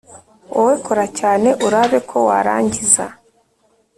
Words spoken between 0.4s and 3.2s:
Wowe kora cyane urabe ko warangiza